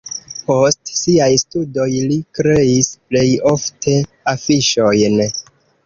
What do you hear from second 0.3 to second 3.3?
Post siaj studoj li kreis plej